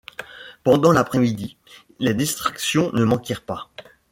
[0.63, 1.57] Pendant l’après-midi,
[1.99, 3.69] les distractions ne manquèrent pas.